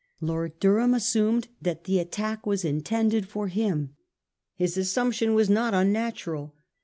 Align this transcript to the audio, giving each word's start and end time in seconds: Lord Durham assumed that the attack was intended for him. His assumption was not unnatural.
Lord 0.19 0.59
Durham 0.59 0.95
assumed 0.95 1.47
that 1.61 1.83
the 1.83 1.99
attack 1.99 2.47
was 2.47 2.65
intended 2.65 3.27
for 3.27 3.49
him. 3.49 3.95
His 4.55 4.75
assumption 4.75 5.35
was 5.35 5.47
not 5.47 5.75
unnatural. 5.75 6.55